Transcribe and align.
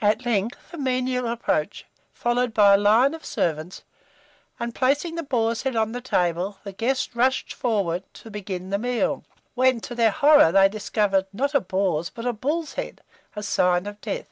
At 0.00 0.24
length 0.24 0.72
a 0.72 0.78
menial 0.78 1.26
approached, 1.26 1.86
followed 2.14 2.54
by 2.54 2.74
a 2.74 2.78
line 2.78 3.14
of 3.14 3.24
servants, 3.24 3.82
and 4.60 4.76
placing 4.76 5.16
the 5.16 5.24
boar's 5.24 5.62
head 5.64 5.74
on 5.74 5.90
the 5.90 6.00
table, 6.00 6.58
the 6.62 6.70
guests 6.70 7.16
rushed 7.16 7.52
forward 7.52 8.04
to 8.14 8.30
begin 8.30 8.70
the 8.70 8.78
meal; 8.78 9.24
when, 9.56 9.80
to 9.80 9.96
their 9.96 10.12
horror, 10.12 10.52
they 10.52 10.68
discovered, 10.68 11.26
not 11.32 11.52
a 11.52 11.60
boar's 11.60 12.10
but 12.10 12.26
a 12.26 12.32
bull's 12.32 12.74
head, 12.74 13.00
a 13.34 13.42
sign 13.42 13.86
of 13.86 14.00
death. 14.00 14.20